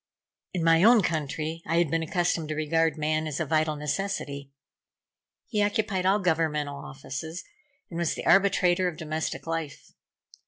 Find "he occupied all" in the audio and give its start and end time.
5.47-6.17